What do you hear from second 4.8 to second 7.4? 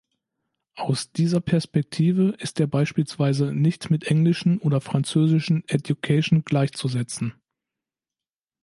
französischen "education" gleichzusetzen.